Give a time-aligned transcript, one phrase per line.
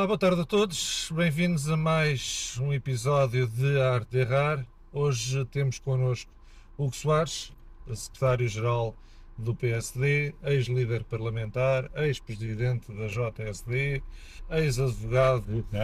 [0.00, 1.12] Olá, boa tarde a todos.
[1.14, 4.66] Bem-vindos a mais um episódio de Arte de Errar.
[4.90, 6.32] Hoje temos connosco
[6.78, 7.52] Hugo Soares,
[7.94, 8.96] secretário-geral
[9.36, 14.02] do PSD, ex-líder parlamentar, ex-presidente da JSD,
[14.48, 15.66] ex-advogado,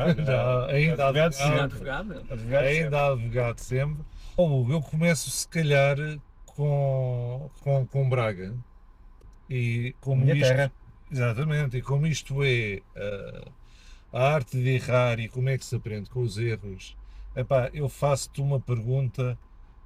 [0.70, 4.02] ainda advogado, advogado, ainda advogado sempre.
[4.34, 5.98] Oh, Hugo, eu começo se calhar
[6.46, 8.54] com, com, com Braga.
[9.50, 10.72] E como Minha isto, terra.
[11.12, 13.65] Exatamente, e como isto é uh,
[14.12, 16.96] a arte de errar e como é que se aprende com os erros,
[17.34, 19.38] epá, eu faço-te uma pergunta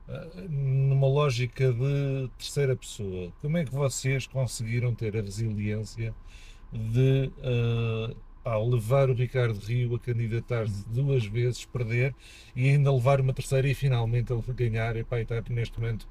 [0.08, 3.32] uh, numa lógica de terceira pessoa.
[3.40, 6.14] Como é que vocês conseguiram ter a resiliência
[6.72, 12.14] de uh, ao levar o Ricardo Rio a candidatar-se duas vezes, perder
[12.56, 16.08] e ainda levar uma terceira e finalmente ele ganhar epá, e estar neste momento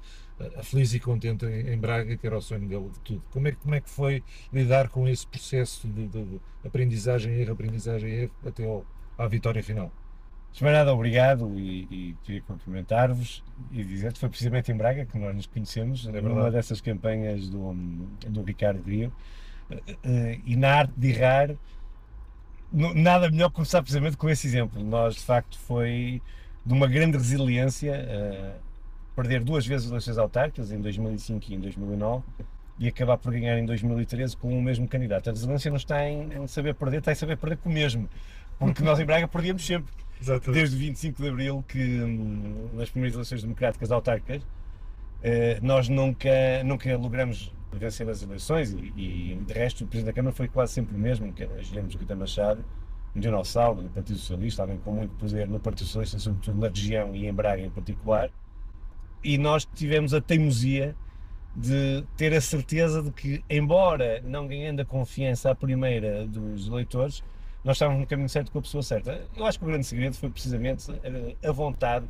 [0.62, 3.22] feliz e contente em, Braga, que era o sonho dele de tudo.
[3.30, 7.52] Como é, como é que foi lidar com esse processo de, de, de aprendizagem, erro,
[7.52, 8.84] aprendizagem, erro, até ao,
[9.18, 9.92] à vitória final?
[10.52, 15.34] Esmerada, obrigado e, e queria cumprimentar-vos e dizer que foi precisamente em Braga que nós
[15.34, 17.72] nos conhecemos, é numa dessas campanhas do,
[18.28, 19.12] do Ricardo Rio.
[19.70, 21.54] Uh, e na arte de errar,
[22.72, 24.82] nada melhor começar precisamente com esse exemplo.
[24.82, 26.20] Nós, de facto, foi
[26.66, 28.69] de uma grande resiliência uh,
[29.14, 32.24] perder duas vezes as eleições autárquicas, em 2005 e em 2009,
[32.78, 35.28] e acabar por ganhar em 2013 com o mesmo candidato.
[35.28, 38.08] A resiliência não está em, em saber perder, está em saber perder com o mesmo.
[38.58, 39.92] Porque nós em Braga perdíamos sempre.
[40.20, 40.52] Exatamente.
[40.52, 44.46] Desde 25 de Abril, que hum, nas primeiras eleições democráticas autárquicas, uh,
[45.62, 50.34] nós nunca, nunca logramos vencer as eleições e, e, de resto o Presidente da Câmara
[50.34, 52.64] foi quase sempre o mesmo, que era Guilherme Guita Machado,
[53.14, 57.14] um dinossauro do Partido Socialista, alguém com muito poder no Partido Socialista, sobretudo na região
[57.14, 58.30] e em Braga em particular,
[59.22, 60.96] e nós tivemos a teimosia
[61.54, 67.22] de ter a certeza de que, embora não ganhando a confiança à primeira dos eleitores,
[67.64, 69.26] nós estávamos no caminho certo com a pessoa certa.
[69.36, 70.86] Eu acho que o grande segredo foi precisamente
[71.44, 72.06] a vontade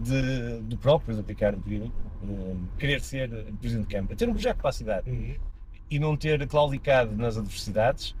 [0.00, 3.28] de, do próprio do Ricardo Grilo, um, querer ser
[3.60, 5.34] Presidente de Câmara, ter um projeto de capacidade uhum.
[5.90, 8.14] e não ter claudicado nas adversidades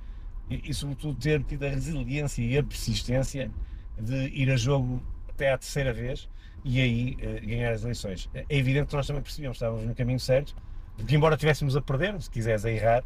[0.50, 3.50] e, e, sobretudo, ter tido a resiliência e a persistência
[3.98, 6.28] de ir a jogo até à terceira vez
[6.64, 8.28] e aí uh, ganhar as eleições.
[8.34, 10.54] É evidente que nós também percebemos que estávamos no caminho certo,
[10.96, 13.04] porque embora estivéssemos a perder, se quiseres a errar,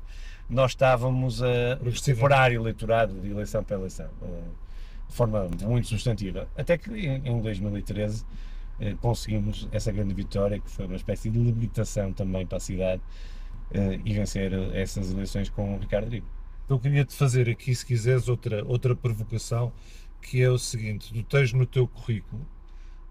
[0.49, 4.45] nós estávamos a separar eleitorado de eleição para eleição, uh,
[5.09, 6.49] de forma muito substantiva.
[6.57, 8.25] Até que em, em 2013
[8.79, 13.01] eh, conseguimos essa grande vitória, que foi uma espécie de libertação também para a cidade
[14.05, 16.27] e vencer essas eleições com o Ricardo Rigo.
[16.65, 19.73] Então queria-te fazer aqui, se quiseres, outra, outra provocação,
[20.21, 22.45] que é o seguinte: tu tens no teu currículo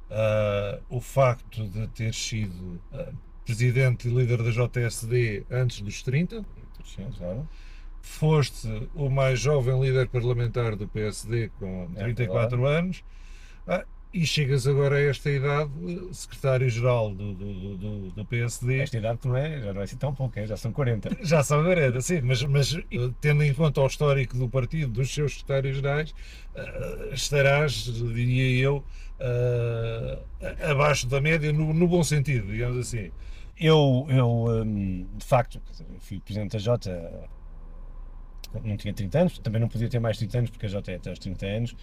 [0.10, 3.14] uh, o facto de ter sido uh,
[3.46, 6.46] presidente e líder da JSD antes dos 30.
[6.84, 7.48] Sim, claro.
[8.02, 13.04] Foste o mais jovem líder parlamentar do PSD com 34 é anos.
[13.68, 15.70] Uh, e chegas agora a esta idade,
[16.14, 18.80] secretário-geral do, do, do, do, PSD.
[18.80, 21.18] Esta idade não é, já não é assim tão pouco, já são 40.
[21.22, 22.78] Já são 40, sim, mas, mas
[23.20, 26.12] tendo em conta o histórico do partido, dos seus secretários-gerais,
[26.56, 28.86] uh, estarás, diria eu,
[29.20, 33.12] uh, abaixo da média, no, no, bom sentido, digamos assim.
[33.60, 35.62] Eu, eu um, de facto,
[36.00, 37.30] fui presidente da Jota,
[38.64, 40.96] não tinha 30 anos, também não podia ter mais 30 anos, porque a Jota é
[40.96, 41.76] até aos 30 anos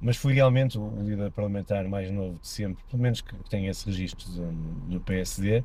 [0.00, 3.84] mas fui realmente o líder parlamentar mais novo de sempre, pelo menos que tenha esse
[3.86, 4.52] registro do,
[4.88, 5.62] do PSD.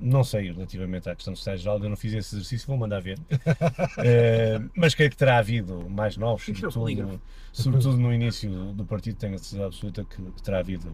[0.00, 3.18] Não sei relativamente à questão do estágio eu não fiz esse exercício, vou mandar ver.
[3.18, 7.20] uh, mas creio que terá havido mais novos, sobretudo,
[7.52, 10.90] sobretudo no início do partido, tenho a certeza absoluta que, que terá havido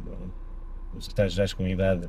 [1.00, 2.08] secretários-gerais com idade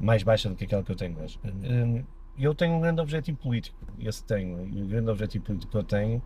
[0.00, 1.38] mais baixa do que aquela que eu tenho hoje.
[1.44, 2.04] Uh,
[2.36, 5.84] eu tenho um grande objetivo político, esse tenho, e o grande objetivo político que eu
[5.84, 6.22] tenho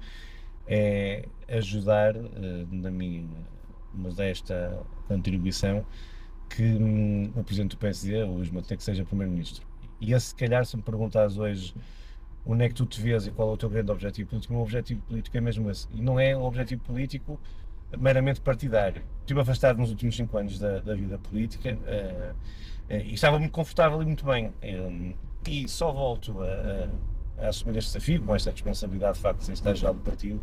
[0.69, 2.29] é ajudar, uh,
[2.71, 3.27] na minha
[3.93, 5.85] modesta contribuição,
[6.49, 9.67] que um, o Presidente do PSD, o Luís Montenegro, seja Primeiro-Ministro.
[10.01, 11.75] E esse, se calhar, se me perguntares hoje
[12.47, 14.57] onde é que tu te vês e qual é o teu grande objetivo político, o
[14.57, 15.87] meu objetivo político é mesmo esse.
[15.95, 17.39] E não é um objetivo político
[17.97, 19.03] meramente partidário.
[19.21, 23.53] Estive afastado nos últimos cinco anos da, da vida política uh, uh, e estava muito
[23.53, 24.53] confortável e muito bem.
[25.47, 26.89] E só volto a, a
[27.41, 30.41] assumir este desafio, com esta responsabilidade de facto de ser estágio do partido,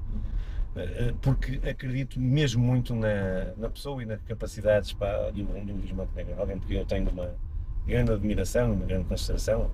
[0.75, 5.91] eh, porque acredito mesmo muito na, na pessoa e nas capacidades para, de um Luís
[5.91, 7.33] Montenegro, alguém porque eu tenho uma
[7.87, 9.71] grande admiração, uma grande consideração,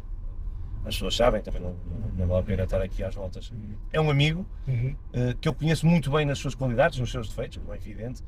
[0.85, 1.75] as pessoas sabem, também não,
[2.17, 3.51] não, vale a pena estar aqui às voltas.
[3.93, 4.95] É um amigo uhum.
[5.13, 8.23] uh, que eu conheço muito bem nas suas qualidades, nos seus defeitos, como é evidente,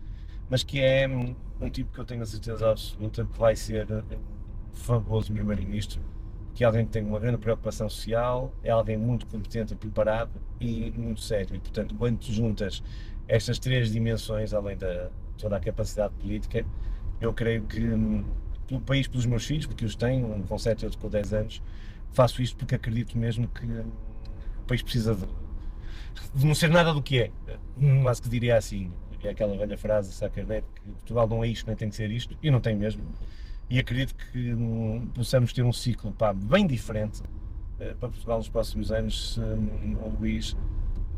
[0.50, 3.88] mas que é um, um tipo que eu tenho a certeza absoluta que vai ser
[3.92, 4.04] um
[4.74, 6.00] fabuloso primeiro-ministro
[6.54, 10.92] que é alguém que tem uma grande preocupação social, é alguém muito competente, preparado e
[10.92, 11.56] muito sério.
[11.56, 12.84] E, portanto, quando tu juntas
[13.28, 16.66] estas três dimensões, além da toda a capacidade política,
[17.20, 18.24] eu creio que hum,
[18.68, 21.34] pelo país, pelos meus filhos, porque os tenho, um com 7 e outro com 10
[21.34, 21.62] anos,
[22.12, 23.92] faço isto porque acredito mesmo que hum,
[24.60, 25.26] o país precisa de,
[26.36, 27.32] de não ser nada do que é.
[27.78, 28.04] Hum.
[28.04, 28.92] Quase que diria assim.
[29.24, 32.38] É aquela velha frase Sacadete que Portugal não é isto, nem tem que ser isto,
[32.44, 33.02] e não tem mesmo
[33.70, 34.56] e acredito que
[35.14, 39.98] possamos ter um ciclo pá, bem diferente uh, para Portugal nos próximos anos se um,
[40.02, 40.56] o Luís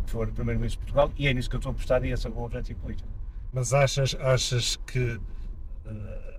[0.06, 2.30] for Primeiro-Ministro de Portugal e é nisso que eu estou a apostar e esse é
[2.30, 3.10] o meu objetivo político.
[3.52, 5.22] Mas achas, achas que uh,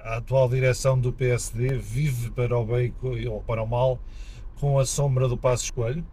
[0.01, 2.95] a atual direção do PSD vive para o bem
[3.29, 3.99] ou para o mal
[4.61, 6.05] com a sombra do Passo Escolho?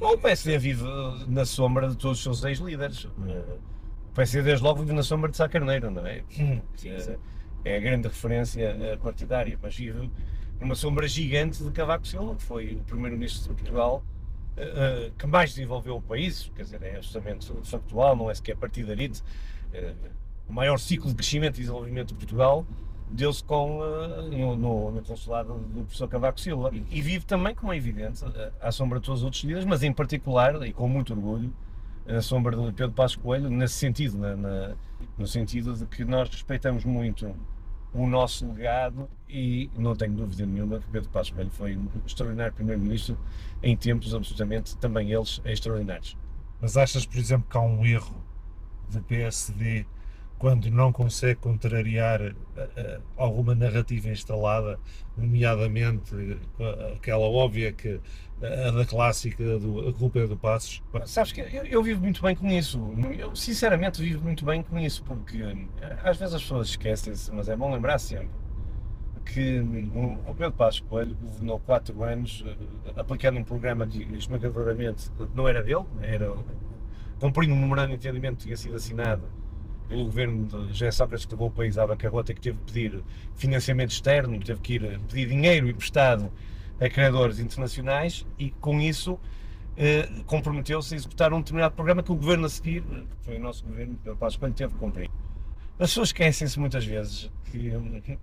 [0.00, 0.84] o PSD vive
[1.28, 3.04] na sombra de todos os seus ex-líderes.
[3.04, 3.58] Uh,
[4.10, 6.22] o PSD desde logo vive na sombra de Sá Carneiro, não é?
[6.38, 7.33] Hum, sim, sim é
[7.64, 10.10] a grande referência eh, partidária, mas vive
[10.60, 14.02] numa sombra gigante de Cavaco Silva, que foi o primeiro-ministro de Portugal
[14.56, 19.22] uh, que mais desenvolveu o país, quer dizer, é absolutamente factual, não é sequer partidarite.
[20.48, 22.64] O maior ciclo de crescimento e desenvolvimento de Portugal
[23.10, 23.80] deu-se com,
[24.30, 26.70] no, no, no, consulado do professor Cavaco Silva.
[26.90, 28.24] E, vive também, como é evidente,
[28.60, 31.52] à sombra de todos os outros líderes, mas em particular, e com muito orgulho,
[32.06, 34.76] a sombra de Pedro Passos Coelho, nesse sentido, na, na,
[35.18, 37.34] no sentido de que nós respeitamos muito
[37.92, 42.52] o nosso legado e não tenho dúvida nenhuma que Pedro Passos Coelho foi um extraordinário
[42.52, 43.16] primeiro-ministro
[43.62, 46.16] em tempos absolutamente também eles extraordinários.
[46.60, 48.14] Mas achas, por exemplo, que há um erro
[48.90, 49.86] do PSD
[50.44, 54.78] quando não consegue contrariar uh, uh, alguma narrativa instalada,
[55.16, 57.98] nomeadamente uh, aquela óbvia que
[58.42, 60.82] a da clássica do, a culpa é do Passos.
[61.06, 62.78] Sabes que eu, eu, vivo muito bem com isso.
[63.18, 65.42] Eu sinceramente vivo muito bem com isso, porque
[66.02, 68.28] às vezes as pessoas esquecem-se, mas é bom lembrar sempre
[69.24, 69.60] que
[70.28, 72.44] o Pedro Passos Coelho governou 4 anos
[72.94, 76.36] aplicando um programa que esmagadoramente não era dele, era
[77.18, 79.22] cumprindo um memorando de entendimento que tinha sido assinado
[79.88, 83.04] pelo governo de José Sócrates que levou o país à bancarrota que teve que pedir
[83.34, 86.30] financiamento externo, teve que ir pedir dinheiro emprestado
[86.80, 89.18] a criadores internacionais e com isso
[89.76, 93.40] eh, comprometeu-se a executar um determinado programa que o governo a seguir, que foi o
[93.40, 95.10] nosso governo, Pedro Passos Coelho, teve que cumprir.
[95.78, 97.72] As pessoas esquecem-se muitas vezes que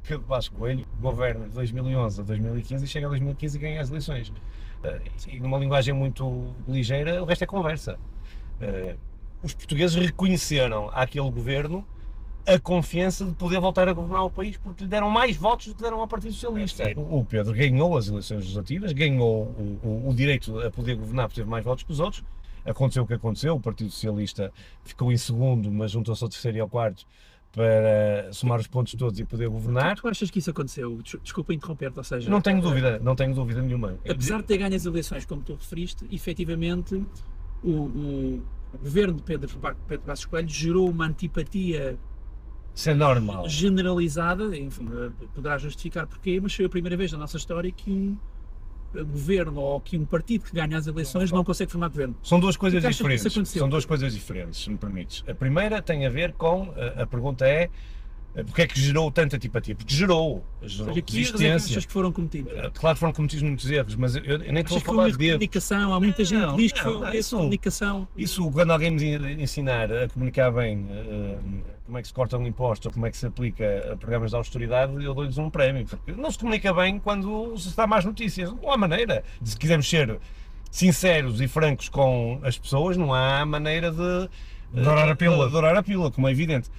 [0.08, 3.90] Pedro Passos Coelho governa de 2011 a 2015 e chega a 2015 e ganha as
[3.90, 4.32] eleições.
[4.84, 8.00] Eh, e numa linguagem muito ligeira, o resto é conversa.
[9.42, 11.86] Eh, os portugueses reconheceram àquele governo
[12.46, 15.76] a confiança de poder voltar a governar o país porque lhe deram mais votos do
[15.76, 16.84] que deram ao Partido Socialista.
[16.84, 21.28] É, o Pedro ganhou as eleições legislativas, ganhou o, o, o, direito a poder governar
[21.28, 22.24] porque teve mais votos que os outros.
[22.66, 24.52] Aconteceu o que aconteceu, o Partido Socialista
[24.84, 27.06] ficou em segundo, mas juntou-se ao terceiro e ao quarto
[27.52, 29.96] para somar os pontos todos e poder governar.
[29.96, 31.00] Tu, tu achas que isso aconteceu?
[31.22, 32.30] Desculpa interromper-te, ou seja...
[32.30, 33.98] Não tenho dúvida, não tenho dúvida nenhuma.
[34.08, 37.04] Apesar de ter ganho as eleições, como tu referiste, efetivamente
[37.64, 38.44] o, o
[38.74, 39.50] o governo de Pedro,
[39.88, 41.98] Pedro Passos Coelho gerou uma antipatia
[42.74, 43.48] isso é normal.
[43.50, 44.88] generalizada, enfim,
[45.34, 48.18] poderá justificar porquê, mas foi a primeira vez na nossa história que
[48.96, 52.16] um governo ou que um partido que ganha as eleições não consegue formar governo.
[52.24, 53.50] São duas coisas diferentes.
[53.50, 55.24] São duas coisas diferentes, se me permites.
[55.28, 57.70] A primeira tem a ver com a, a pergunta é
[58.34, 59.76] porque é que gerou tanta antipatia?
[59.76, 60.44] Porque gerou.
[60.62, 62.54] gerou que erros é que que foram cometidos?
[62.54, 65.18] Eh, claro que foram cometidos muitos erros, mas eu, eu nem estou a falar de
[65.18, 68.08] comunicação, há muita gente que diz que foi isso, comunicação.
[68.16, 72.48] Isso, quando alguém me ensinar a comunicar bem uh, como é que se corta um
[72.48, 75.86] imposto ou como é que se aplica a programas de austeridade, eu dou-lhes um prémio.
[75.86, 78.50] Porque não se comunica bem quando se está mais notícias.
[78.54, 79.26] Não há maneira.
[79.44, 80.18] Se quisermos ser
[80.72, 84.30] sinceros e francos com as pessoas, não há maneira de
[84.74, 85.50] Dourar a pílula.
[85.50, 86.70] Dourar a pílula, como é evidente.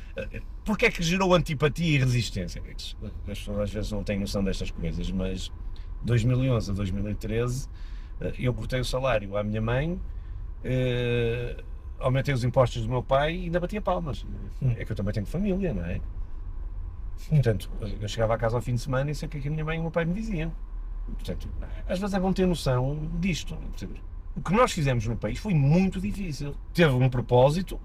[0.64, 2.62] Porquê é que gerou antipatia e resistência?
[2.62, 2.94] As
[3.26, 5.52] pessoas às vezes não têm noção destas coisas, mas
[6.02, 7.68] 2011 a 2013
[8.20, 10.00] eh, eu cortei o salário à minha mãe,
[10.64, 11.62] eh,
[11.99, 14.25] aumentei os impostos do meu pai e ainda batia palmas.
[14.62, 14.75] Hum.
[14.76, 16.00] É que eu também tenho família, não é?
[17.28, 17.70] Portanto,
[18.00, 19.50] eu chegava a casa ao fim de semana e sei o que, é que a
[19.50, 20.52] minha mãe e o meu pai me diziam.
[21.06, 21.49] Portanto,
[21.87, 23.56] às vezes é bom ter noção disto.
[24.37, 26.55] O que nós fizemos no país foi muito difícil.
[26.73, 27.79] Teve um propósito,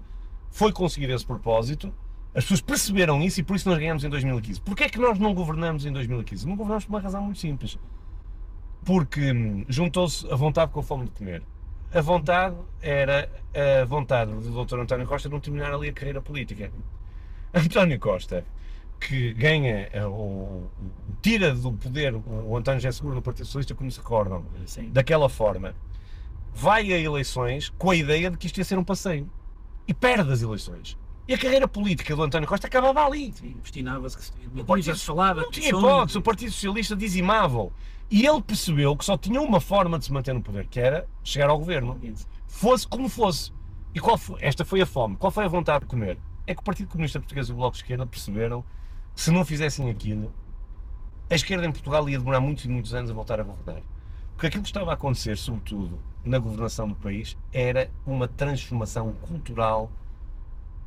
[0.50, 1.92] foi conseguir esse propósito,
[2.34, 4.60] as pessoas perceberam isso e por isso nós ganhamos em 2015.
[4.60, 6.46] Porquê é que nós não governamos em 2015?
[6.46, 7.78] Não governamos por uma razão muito simples.
[8.84, 11.42] Porque hum, juntou-se a vontade com a fome de comer.
[11.92, 13.30] A vontade era
[13.82, 14.80] a vontade do Dr.
[14.80, 16.70] António Costa de não terminar ali a carreira política.
[17.52, 18.44] António Costa,
[19.00, 20.70] que ganha, eh, ou
[21.22, 24.90] tira do poder o António José Seguro no Partido Socialista, como se recordam, Sim.
[24.90, 25.74] daquela forma,
[26.54, 29.30] vai a eleições com a ideia de que isto ia ser um passeio.
[29.86, 30.98] E perde as eleições.
[31.26, 33.30] E a carreira política do António Costa acabava ali.
[33.62, 34.32] Destinava-se que se
[34.96, 35.42] se falava.
[35.42, 37.72] Não tinha hipótese, o Partido Socialista dizimava-o.
[38.10, 41.06] E ele percebeu que só tinha uma forma de se manter no poder, que era
[41.22, 42.00] chegar ao governo.
[42.46, 43.52] Fosse como fosse.
[43.94, 44.38] E qual foi?
[44.42, 45.16] Esta foi a fome.
[45.16, 46.18] Qual foi a vontade de comer?
[46.46, 48.64] É que o Partido Comunista Português e o Bloco de Esquerda perceberam
[49.14, 50.32] que se não fizessem aquilo,
[51.28, 53.82] a esquerda em Portugal ia demorar muitos e muitos anos a voltar a governar.
[54.34, 59.90] Porque aquilo que estava a acontecer, sobretudo na governação do país, era uma transformação cultural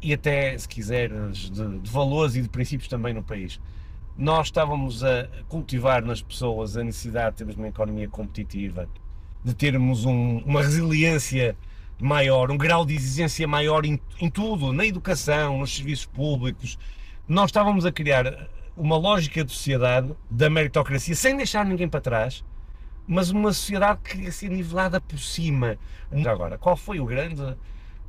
[0.01, 3.59] e até, se quiseres, de, de valores e de princípios também no país.
[4.17, 8.87] Nós estávamos a cultivar nas pessoas a necessidade de termos uma economia competitiva,
[9.43, 11.55] de termos um- uma resiliência
[11.99, 16.77] maior, um grau de exigência maior em, em tudo, na educação, nos serviços públicos.
[17.27, 22.43] Nós estávamos a criar uma lógica de sociedade, da meritocracia, sem deixar ninguém para trás,
[23.13, 25.77] mas uma sociedade que queria ser nivelada por cima.
[26.13, 27.55] Já agora, qual foi o grande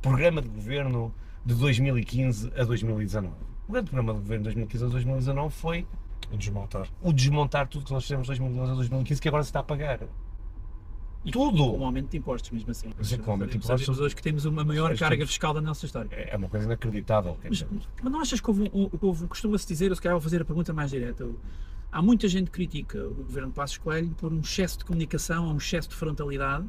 [0.01, 1.13] programa de governo
[1.45, 3.33] de 2015 a 2019?
[3.67, 5.87] O grande programa de governo de 2015 a 2019 foi
[6.37, 6.87] Desmontar.
[7.01, 9.63] o desmontar tudo que nós fizemos de 2011 a 2015, que agora se está a
[9.63, 9.99] pagar.
[11.25, 11.71] E Tudo!
[11.71, 12.89] Com um aumento de impostos, mesmo assim.
[12.97, 15.61] Mas é com aumento de Sabemos impostos- hoje que temos uma maior carga fiscal da
[15.61, 16.09] nossa história.
[16.13, 17.37] É uma coisa inacreditável.
[17.43, 17.65] Mas,
[18.01, 18.69] mas não achas que houve,
[19.01, 21.25] houve costuma-se dizer, eu se calhar vou fazer a pergunta mais direta,
[21.93, 25.47] há muita gente que critica o governo de Passos Coelho por um excesso de comunicação,
[25.47, 26.65] um excesso de frontalidade.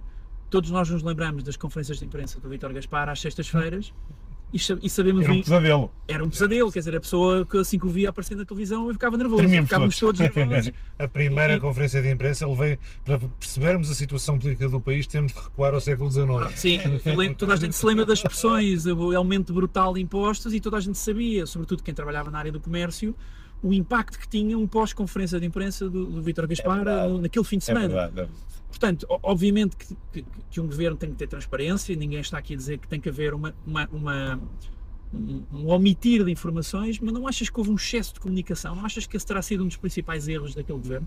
[0.50, 3.93] Todos nós nos lembramos das conferências de imprensa do Vítor Gaspar às sextas-feiras
[4.52, 5.90] e, e sabemos Era um pesadelo.
[6.07, 8.88] era um pesadelo, quer dizer, a pessoa que assim que o via aparecer na televisão
[8.93, 10.71] ficava nervoso, Tremíamos ficávamos todos nervosos.
[10.97, 15.09] A primeira E- conferência de imprensa ele veio para percebermos a situação política do país,
[15.09, 16.28] temos de recuar ao século XIX.
[16.54, 20.54] Sim, eu lembro- toda a gente se lembra das expressões, o aumento brutal de impostos
[20.54, 23.12] e toda a gente sabia, sobretudo quem trabalhava na área do comércio,
[23.66, 27.18] o impacto que tinha um pós-conferência de imprensa do, do Vítor Gaspar verdade.
[27.21, 27.88] naquele fim de É semana.
[27.88, 28.21] verdade.
[28.21, 28.28] é.
[28.68, 32.54] Portanto, o- obviamente que, que- que um governo tem que ter transparência, ninguém está aqui
[32.54, 34.40] a dizer que tem que haver uma, uma- uma-
[35.12, 38.75] um, um omitir de informações, mas não achas que houve um excesso de comunicação?
[38.76, 41.06] Não achas que esse terá sido um dos principais erros daquele governo?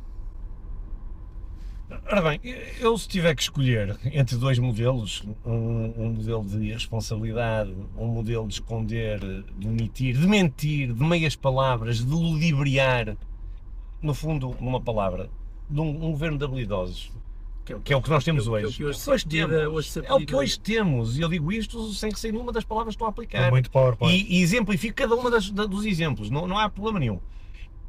[1.90, 2.40] Ora bem,
[2.82, 8.46] eu se tiver que escolher entre dois modelos, um, um modelo de responsabilidade, um modelo
[8.48, 9.20] de esconder,
[9.58, 13.16] de omitir, de mentir, de meias palavras, de ludibriar,
[14.02, 15.30] no fundo, numa palavra,
[15.70, 17.10] de um, um governo de habilidosos,
[17.64, 18.78] Que é o que é o que nós temos que é hoje.
[18.78, 19.56] que hoje se Hoje temos.
[19.56, 20.36] hoje é o que pede.
[20.36, 23.10] hoje temos, e eu digo isto sem que seja nenhuma das palavras que estou a
[23.10, 23.44] aplicar.
[23.48, 24.14] É muito PowerPoint.
[24.30, 27.20] E, e exemplifico cada da- dos exemplos, não, não há problema nenhum.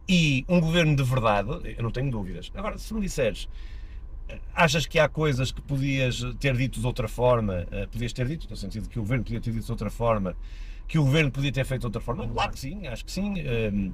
[0.08, 2.50] E um governo de verdade, eu não tenho dúvidas.
[2.54, 3.48] Agora, se me disseres,
[4.54, 8.47] achas que há coisas que podias ter dito de outra forma, eh, podias ter dito,
[8.49, 10.37] no sentido que o governo podia ter dito de outra forma,
[10.87, 12.26] que o governo podia ter feito de outra forma?
[12.26, 13.38] Claro que sim, acho que sim.
[13.38, 13.92] Ehm,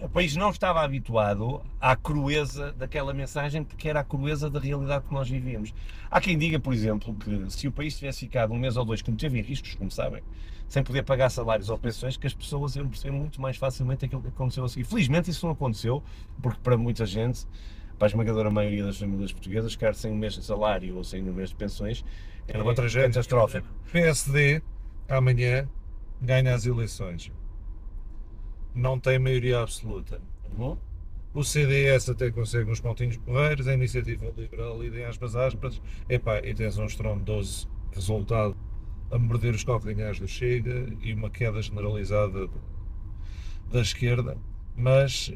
[0.00, 5.04] o país não estava habituado à crueza daquela mensagem, porque era a crueza da realidade
[5.06, 5.74] que nós vivíamos.
[6.10, 9.02] Há quem diga, por exemplo, que se o país tivesse ficado um mês ou dois,
[9.02, 10.22] como teve em riscos, como sabem,
[10.68, 14.22] sem poder pagar salários ou pensões, que as pessoas iam perceber muito mais facilmente aquilo
[14.22, 14.84] que aconteceu a seguir.
[14.84, 16.02] Felizmente isso não aconteceu,
[16.40, 17.46] porque para muita gente,
[18.02, 21.22] para a esmagadora maioria das famílias portuguesas, quer sem um mês de salário ou sem
[21.22, 22.04] um mês de pensões,
[22.48, 23.08] é Era uma tragédia.
[23.08, 23.68] catastrófico.
[23.92, 24.60] PSD,
[25.08, 25.68] amanhã,
[26.20, 27.30] ganha as eleições.
[28.74, 30.20] Não tem maioria absoluta.
[30.58, 30.76] Uhum.
[31.32, 36.40] O CDS até consegue uns pontinhos porreiros, a Iniciativa Liberal, e em aspas, aspas, epá,
[36.40, 38.56] e tens um estrondoso resultado
[39.12, 42.48] a morder os calcanhares do Chega e uma queda generalizada
[43.70, 44.36] da esquerda,
[44.74, 45.32] mas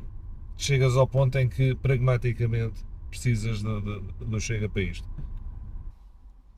[0.56, 5.08] chegas ao ponto em que pragmaticamente precisas de- do Chega para isto.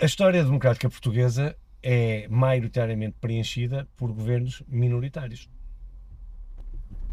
[0.00, 5.49] A história democrática portuguesa é maioritariamente preenchida por governos minoritários.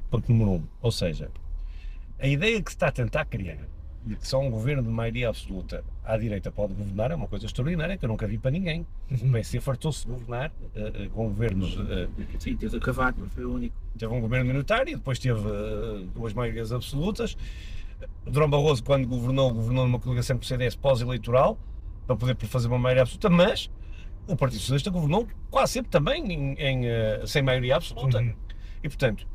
[0.10, 0.68] Ponto número um.
[0.82, 1.32] Ou seja,
[2.20, 3.58] a ideia que se está a tentar criar
[4.20, 8.06] só um governo de maioria absoluta à direita pode governar é uma coisa extraordinária que
[8.06, 8.86] eu nunca vi para ninguém.
[9.12, 11.78] O PC fartou-se de governar eh, eh, com governos.
[11.90, 12.08] eh,
[12.40, 13.76] Sim, teve o Cavaco, foi o único.
[13.98, 15.40] teve um governo minoritário, depois teve
[16.14, 17.36] duas maiorias absolutas.
[18.26, 21.58] Durão Barroso, quando governou, governou numa coligação com o CDS pós-eleitoral,
[22.06, 23.70] para poder fazer uma maioria absoluta, mas
[24.28, 28.20] o Partido Socialista governou quase sempre também em, em, sem maioria absoluta.
[28.20, 28.34] Uhum.
[28.84, 29.28] E, portanto,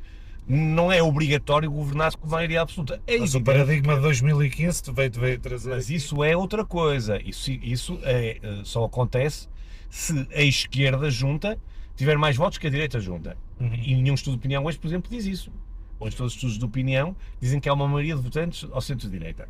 [0.48, 3.00] não é obrigatório governar com maioria absoluta.
[3.06, 5.70] É Mas o paradigma de 2015 te veio, te veio trazer.
[5.70, 7.20] mas isso é outra coisa.
[7.22, 9.48] Isso, isso é, eh, só acontece
[9.88, 11.58] se a esquerda junta
[11.96, 13.36] tiver mais votos que a direita junta.
[13.60, 13.74] Uhum.
[13.74, 15.52] E nenhum estudo de opinião hoje, por exemplo, diz isso.
[15.98, 19.48] Hoje todos os estudos de opinião dizem que há uma maioria de votantes ao centro-direita.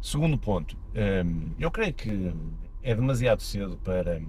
[0.00, 0.76] Segundo ponto,
[1.24, 2.32] hum, eu creio que
[2.82, 4.26] é demasiado cedo para hum,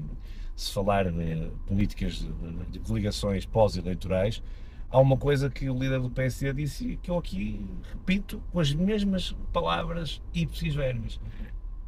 [0.55, 4.43] se falar de políticas de, de- de coligações pós-eleitorais.
[4.93, 8.59] Há uma coisa que o líder do PSD disse e que eu aqui repito com
[8.59, 11.19] as mesmas palavras ipsis verbis.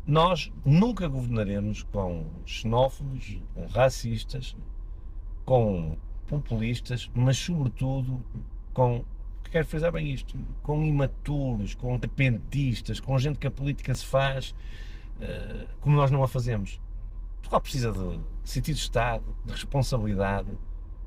[0.08, 4.58] Nós nunca governaremos com xenófobos, com racistas,
[5.46, 5.96] com
[6.26, 8.26] populistas, mas sobretudo
[8.74, 9.06] com,
[9.52, 14.50] quero frisar bem isto, com imaturos, com repentistas, com gente que a política se faz
[15.22, 16.82] uh, como nós não a fazemos.
[17.36, 20.50] Portugal precisa de sentido de Estado, de responsabilidade,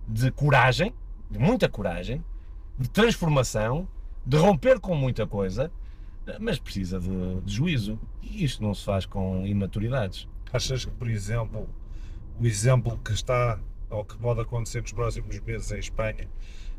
[0.06, 0.94] de coragem,
[1.30, 2.24] de muita coragem,
[2.78, 3.88] de transformação,
[4.24, 5.70] de romper com muita coisa,
[6.40, 7.98] mas precisa de, de juízo.
[8.22, 10.28] E isto não se faz com imaturidades.
[10.52, 11.68] Achas que, por exemplo,
[12.40, 13.58] o exemplo que está
[13.90, 16.28] ou que pode acontecer nos próximos meses em Espanha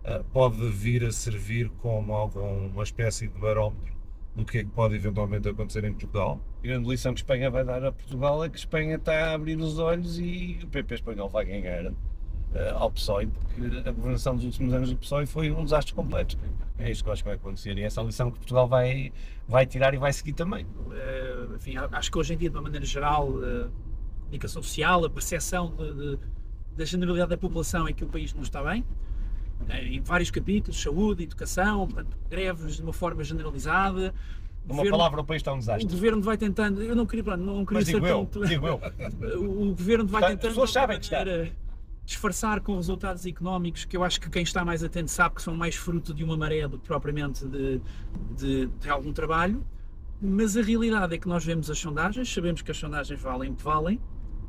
[0.04, 4.00] eh, pode vir a servir como alguma espécie de barómetro
[4.36, 6.40] do que é que pode eventualmente acontecer em Portugal?
[6.60, 9.58] A grande lição que Espanha vai dar a Portugal é que Espanha está a abrir
[9.58, 11.92] os olhos e o PP espanhol vai ganhar
[12.76, 16.38] ao PSOE, porque a governação dos últimos anos do PSOE foi um desastre completo.
[16.78, 19.12] É isto que eu acho que vai acontecer e é essa lição que Portugal vai,
[19.48, 20.66] vai tirar e vai seguir também.
[20.66, 25.04] Uh, enfim, acho que hoje em dia, de uma maneira geral, uh, a comunicação social,
[25.06, 26.20] a percepção de, de,
[26.78, 28.86] da generalidade da população é que o país não está bem,
[29.70, 34.14] em vários capítulos, saúde, educação, portanto, greves de uma forma generalizada,
[34.66, 35.86] uma governo, palavra, o país está um desastre.
[35.86, 38.68] O governo vai tentando, eu não queria, não queria Mas digo ser eu, tanto, digo
[38.68, 38.80] eu.
[39.38, 40.48] O governo vai está, tentando.
[40.48, 41.24] As pessoas sabem que está
[42.10, 45.56] disfarçar com resultados económicos que eu acho que quem está mais atento sabe que são
[45.56, 47.80] mais fruto de uma maré do que propriamente de,
[48.36, 49.64] de, de, algum trabalho.
[50.20, 53.56] Mas a realidade é que nós vemos as sondagens, sabemos que as sondagens valem o
[53.56, 54.02] que valem,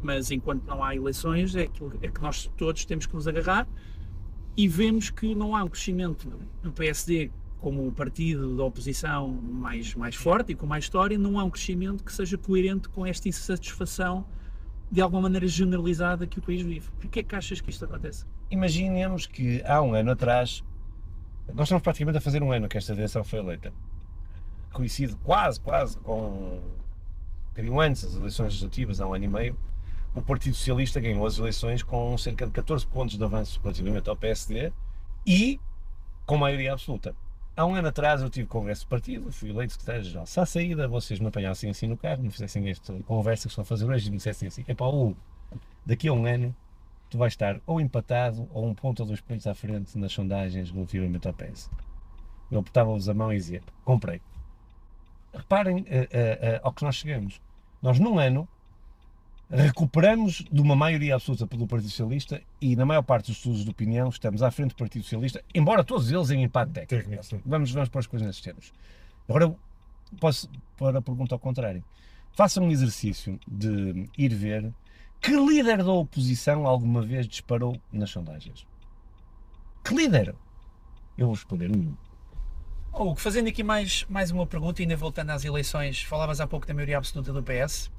[0.03, 3.69] mas enquanto não há eleições é, aquilo, é que nós todos temos que nos agarrar
[4.57, 10.15] e vemos que não há um crescimento no PSD como partido da oposição mais, mais
[10.15, 14.25] forte e com mais história, não há um crescimento que seja coerente com esta insatisfação
[14.91, 16.91] de alguma maneira generalizada que o país vive.
[17.01, 18.25] Porquê é que achas que isto acontece?
[18.51, 20.65] Imaginemos que há um ano atrás,
[21.55, 23.73] nós estamos praticamente a fazer um ano que esta direção foi eleita.
[24.73, 26.61] Coincide quase, quase com
[27.59, 29.59] um antes das eleições legislativas, há um ano e meio,
[30.15, 34.17] o Partido Socialista ganhou as eleições com cerca de 14 pontos de avanço relativamente ao
[34.17, 34.73] PSD
[35.27, 35.61] e
[36.27, 37.15] com maioria absoluta.
[37.57, 40.27] Há um ano atrás eu tive congresso de partido, fui eleito secretário-geral.
[40.27, 43.63] Se à saída vocês me apanhassem assim no carro, me fizessem esta conversa que estão
[43.63, 44.87] a fazer hoje e me dissessem assim: é pá,
[45.85, 46.55] daqui a um ano
[47.11, 50.71] tu vais estar ou empatado ou um ponto ou dois pontos à frente nas sondagens
[50.71, 51.69] relativamente ao PS.
[52.51, 54.23] Eu apertava-vos a mão e dizia: comprei.
[55.35, 57.41] Reparem uh, uh, uh, ao que nós chegamos.
[57.83, 58.49] Nós, num ano,
[59.51, 63.71] recuperamos de uma maioria absoluta pelo Partido Socialista e na maior parte dos estudos de
[63.71, 67.11] opinião estamos à frente do Partido Socialista, embora todos eles em impacto técnico.
[67.45, 68.73] Vamos, vamos para as coisas nesses termos.
[69.29, 69.55] Agora,
[70.21, 71.83] posso pôr a pergunta ao contrário.
[72.33, 74.73] Faça um exercício de ir ver
[75.21, 78.65] que líder da oposição alguma vez disparou nas sondagens.
[79.85, 80.35] Que líder?
[81.19, 81.95] Eu vou responder nenhum.
[82.93, 86.75] Oh, fazendo aqui mais, mais uma pergunta, ainda voltando às eleições, falavas há pouco da
[86.75, 87.91] maioria absoluta do PS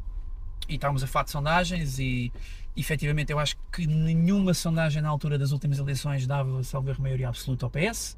[0.69, 2.31] e estávamos a falar de sondagens e
[2.75, 7.65] efetivamente eu acho que nenhuma sondagem na altura das últimas eleições dava salver maioria absoluta
[7.65, 8.17] ao PS.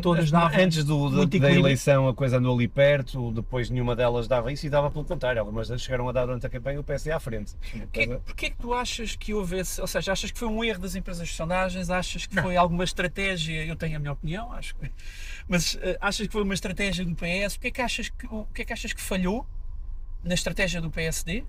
[0.00, 0.58] Todas davam.
[0.58, 4.66] Antes do, da, da eleição a coisa andou ali perto, depois nenhuma delas dava isso
[4.66, 5.40] e dava pelo contrário.
[5.40, 7.54] Algumas chegaram a dar durante a campanha o PSD à frente.
[7.72, 10.80] Porquê, porquê que tu achas que houve esse, ou seja, achas que foi um erro
[10.80, 11.88] das empresas de sondagens?
[11.88, 12.42] Achas que Não.
[12.42, 13.64] foi alguma estratégia?
[13.64, 14.90] Eu tenho a minha opinião, acho que.
[15.48, 17.54] Mas uh, achas que foi uma estratégia do PS?
[17.54, 19.46] O que é que achas que, o que, é que, achas que falhou
[20.22, 21.44] na estratégia do PSD?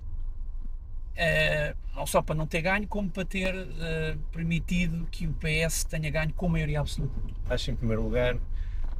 [1.18, 5.82] Uh, não só para não ter ganho, como para ter uh, permitido que o PS
[5.82, 7.12] tenha ganho com maioria absoluta.
[7.50, 8.36] Acho, em primeiro lugar,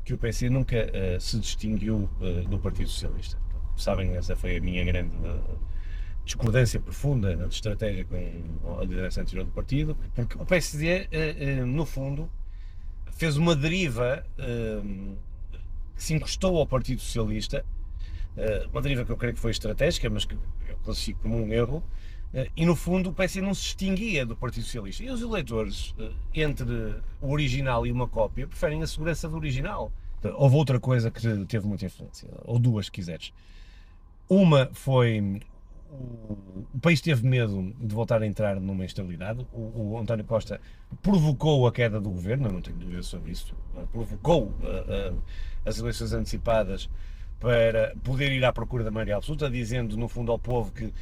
[0.05, 2.11] que o PS nunca uh, se distinguiu
[2.49, 3.39] do Partido Socialista.
[3.77, 5.17] Sabem, essa foi a minha grande
[6.25, 11.09] discordância profunda de estratégia com a liderança anterior do partido, porque o PSD,
[11.65, 12.29] no fundo,
[13.13, 17.65] fez uma deriva que se encostou ao Partido Socialista,
[18.71, 21.83] uma deriva que eu creio que foi estratégica, mas que eu classifico como um erro,
[22.33, 25.03] eh, e no fundo o PS não se extinguia do Partido Socialista.
[25.03, 29.93] E os eleitores, eh, entre o original e uma cópia, preferem a segurança do original.
[30.35, 33.33] Houve outra coisa que teve muita influência, ou duas, se quiseres.
[34.29, 35.41] Uma foi.
[35.91, 39.47] O, país teve medo de voltar a entrar numa instabilidade.
[39.53, 40.61] O, o António Costa
[41.01, 43.55] provocou a queda do governo, não tenho dúvida sobre isso.
[43.91, 45.23] Provocou uh, uh,
[45.65, 46.91] as eleições antecipadas
[47.41, 50.93] para poder ir à procura da maioria absoluta, dizendo no fundo ao povo que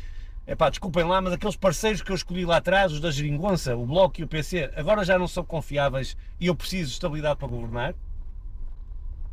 [0.47, 3.77] é pá, desculpem lá, mas aqueles parceiros que eu escolhi lá atrás, os da Geringonça,
[3.77, 7.37] o Bloco e o PC, agora já não são confiáveis e eu preciso de estabilidade
[7.37, 7.95] para governar.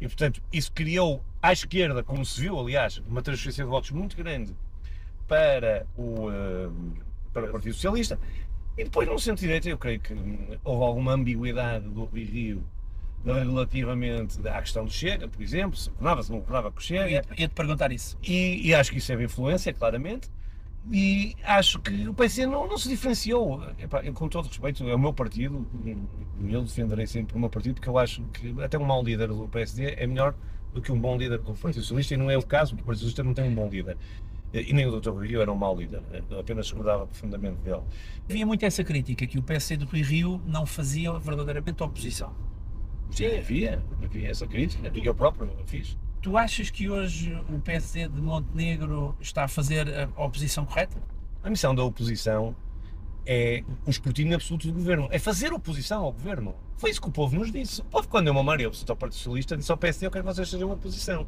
[0.02, 4.18] E portanto, isso criou à esquerda, como se viu, aliás, uma transferência de votos muito
[4.18, 4.56] grande
[5.28, 6.74] para o, uh,
[7.32, 8.20] para o Partido Socialista.
[8.76, 10.14] E depois, no centro-direita, eu creio que
[10.64, 12.64] houve alguma ambiguidade do Rui Rio
[13.26, 17.24] relativamente à questão do Chega, por exemplo, se concordava, se não concordava com o Chega.
[17.38, 18.18] Ia-te perguntar isso.
[18.24, 20.30] E, e acho que isso teve influência, claramente
[20.92, 23.64] e acho que o PC não, não se diferenciou.
[23.80, 25.66] Epá, eu, com todo respeito, é o meu partido,
[26.46, 29.48] eu defenderei sempre o meu partido, porque eu acho que até um mau líder do
[29.48, 30.36] PSD é melhor
[30.74, 32.86] do que um bom líder do Partido Socialista, e não é o caso, porque o
[32.88, 33.98] Partido Socialista não tem um bom líder.
[34.52, 35.10] E nem o Dr.
[35.10, 36.02] Rui Rio era um mau líder,
[36.38, 37.82] apenas discordava profundamente dele.
[38.30, 42.36] Havia muito essa crítica, que o PSD do Rui Rio não fazia verdadeiramente oposição.
[43.14, 45.96] Sim, havia, havia essa crítica, eu próprio fiz.
[46.20, 50.98] Tu achas que hoje o PSD de Montenegro está a fazer a oposição correta?
[51.44, 52.56] A missão da oposição
[53.24, 56.56] é o escrutínio absoluto do governo, é fazer oposição ao governo.
[56.76, 57.82] Foi isso que o povo nos disse.
[57.82, 60.26] O povo, quando deu uma maioria absoluta ao Partido Socialista, disse ao PSD: Eu quero
[60.26, 61.28] que vocês sejam oposição.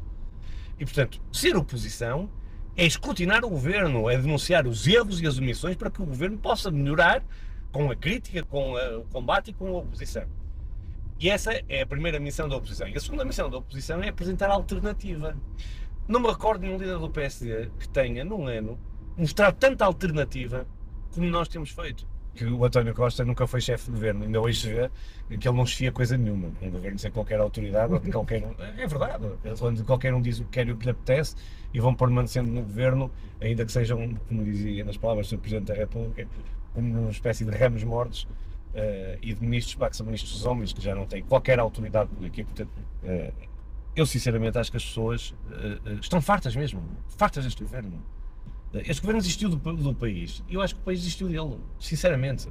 [0.80, 2.28] E, portanto, ser oposição
[2.76, 6.36] é escrutinar o governo, é denunciar os erros e as omissões para que o governo
[6.36, 7.22] possa melhorar
[7.70, 10.26] com a crítica, com a, o combate e com a oposição.
[11.18, 12.86] E essa é a primeira missão da oposição.
[12.88, 15.36] E a segunda missão da oposição é apresentar alternativa.
[16.06, 18.78] Não me recordo de um líder do PSD que tenha, num ano,
[19.16, 20.66] mostrado tanta alternativa
[21.14, 22.06] como nós temos feito.
[22.34, 24.90] Que o António Costa nunca foi chefe de governo, ainda hoje se vê
[25.38, 26.52] que ele não chefia coisa nenhuma.
[26.60, 28.54] Um governo sem qualquer autoridade, ou de qualquer um.
[28.76, 29.26] É verdade,
[29.58, 31.34] quando qualquer um diz o que quer e o que lhe apetece
[31.72, 35.74] e vão permanecendo no governo, ainda que sejam, como dizia nas palavras do Presidente da
[35.74, 36.28] República,
[36.74, 38.28] uma espécie de ramos mortos
[38.74, 42.10] uh, e de ministros, pá, que são ministros homens, que já não têm qualquer autoridade
[42.10, 42.44] política.
[42.44, 42.70] Portanto,
[43.02, 43.32] uh,
[43.94, 46.82] eu sinceramente acho que as pessoas uh, estão fartas mesmo,
[47.16, 48.02] fartas deste governo.
[48.74, 52.48] Este governo desistiu do, do, país e eu acho que o país desistiu dele, sinceramente.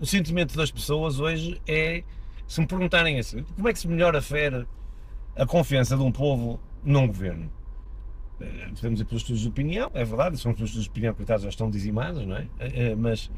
[0.00, 2.02] o sentimento das pessoas hoje é,
[2.46, 6.58] se me perguntarem assim, como é que se melhora a a confiança de um povo
[6.82, 7.50] num governo?
[8.74, 11.36] podemos ir pelos estudos de opinião, é verdade, são os estudos de opinião que já
[11.48, 12.46] estão dizimados, não é?
[12.96, 13.30] mas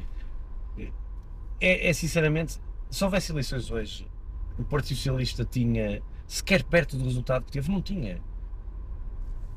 [1.61, 2.61] é, é sinceramente,
[2.91, 4.07] se houvesse eleições hoje,
[4.59, 8.21] o Partido Socialista tinha sequer perto do resultado que teve, não tinha.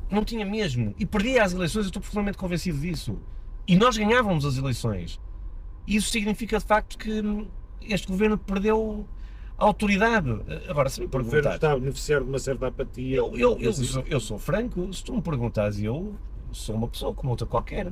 [0.09, 0.93] Não tinha mesmo.
[0.97, 3.17] E perdia as eleições, eu estou profundamente convencido disso.
[3.67, 5.19] E nós ganhávamos as eleições.
[5.87, 7.47] Isso significa de facto que
[7.81, 9.07] este governo perdeu
[9.57, 10.29] a autoridade.
[10.67, 11.37] Agora, se me perguntar.
[11.37, 13.17] O governo está a beneficiar de uma certa apatia.
[13.17, 16.15] Eu, eu, eu, sou, eu sou franco, se tu me perguntares, eu
[16.51, 17.91] sou uma pessoa como outra qualquer.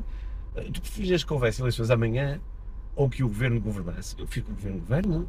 [0.74, 2.42] Tu preferias que houvesse eleições amanhã
[3.00, 4.14] ou que o governo governasse.
[4.20, 5.26] Eu fico o governo governa.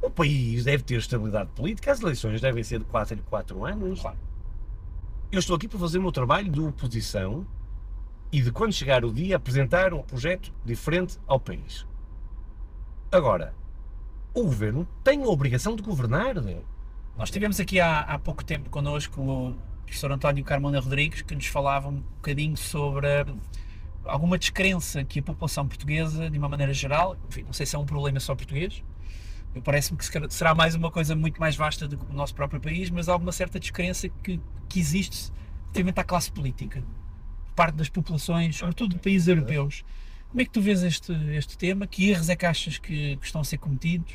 [0.00, 4.00] O país deve ter estabilidade política, as eleições devem ser de 4 em 4 anos.
[4.00, 4.16] Claro.
[5.30, 7.46] Eu estou aqui para fazer o meu trabalho de oposição
[8.32, 11.86] e de quando chegar o dia apresentar um projeto diferente ao país.
[13.12, 13.54] Agora,
[14.32, 16.34] o governo tem a obrigação de governar.
[17.18, 21.46] Nós tivemos aqui há, há pouco tempo connosco o professor António Carmona Rodrigues que nos
[21.46, 23.26] falava um bocadinho sobre
[24.04, 27.78] alguma descrença que a população portuguesa, de uma maneira geral, enfim, não sei se é
[27.78, 28.82] um problema só português,
[29.64, 32.90] parece-me que será mais uma coisa muito mais vasta do que o nosso próprio país,
[32.90, 35.32] mas há alguma certa descrença que, que existe
[35.66, 36.82] relativamente à classe política,
[37.54, 39.84] parte das populações, sobretudo de países europeus.
[40.30, 41.86] Como é que tu vês este, este tema?
[41.86, 44.12] Que erros é que achas que, que estão a ser cometidos?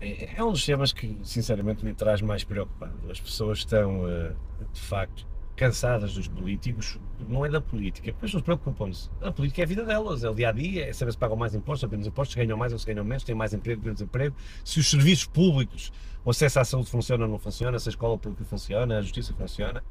[0.00, 3.10] É, é um dos temas que, sinceramente, me traz mais preocupado.
[3.10, 4.32] As pessoas estão, eh,
[4.72, 9.10] de facto, cansadas dos políticos, não é da política, as pessoas preocupam-se.
[9.20, 11.36] A política é a vida delas, é o dia a dia, é saber se pagam
[11.36, 13.82] mais impostos ou menos impostos, se ganham mais ou se ganham menos, têm mais emprego,
[13.84, 14.34] menos emprego,
[14.64, 15.92] se os serviços públicos,
[16.24, 19.34] o acesso à saúde funciona ou não funciona, se a escola pública funciona, a justiça
[19.34, 19.84] funciona.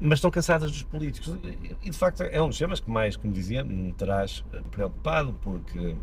[0.00, 1.36] Mas estão cansadas dos políticos.
[1.82, 5.94] E de facto é um dos temas que mais, como dizia, me traz preocupado, porque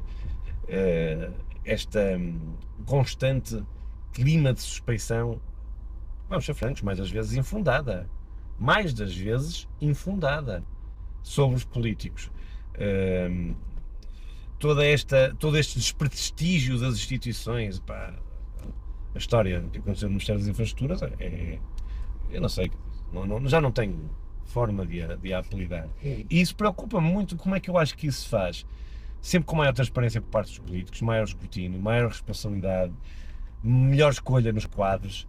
[0.67, 1.31] é,
[1.65, 3.63] esta hum, constante
[4.13, 5.41] clima de suspeição,
[6.29, 8.07] vamos ser francos, mais às vezes infundada
[8.61, 10.63] mais das vezes infundada,
[11.23, 12.31] sobre os políticos.
[12.79, 13.55] Um,
[14.59, 18.13] toda esta, todo este desprestígio das instituições, pá,
[19.15, 21.57] a história que aconteceu no Ministério das Infraestruturas é,
[22.29, 22.71] eu não sei,
[23.11, 24.09] não, não, já não tenho
[24.45, 25.89] forma de de a apelidar.
[26.03, 28.65] E isso preocupa-me muito como é que eu acho que isso se faz.
[29.19, 32.93] Sempre com maior transparência por parte dos políticos, maior escrutínio, maior responsabilidade,
[33.63, 35.27] melhor escolha nos quadros,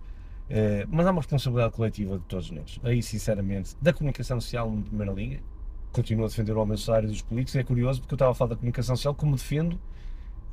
[0.55, 2.79] eh, mas há uma responsabilidade coletiva de todos nós.
[2.85, 5.41] Aí, sinceramente, da comunicação social em primeira linha,
[5.91, 7.57] continuo a defender o aumento do salário dos políticos.
[7.57, 9.81] É curioso porque eu estava a falar da comunicação social, como defendo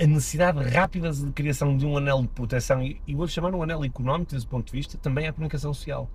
[0.01, 3.61] a necessidade rápida de criação de um anel de proteção, e, e vou chamar um
[3.61, 6.09] anel económico, desse ponto de vista, também à comunicação social.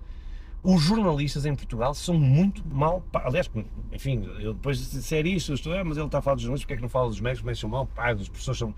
[0.63, 3.27] Os jornalistas em Portugal são muito mal pagos.
[3.27, 3.51] Aliás,
[3.93, 6.41] enfim, eu depois de disser isto, eu estou, ah, mas ele está a falar dos
[6.41, 7.45] jornalistas, porque é que não fala dos médicos?
[7.45, 8.73] Mas são mal pagos, os professores são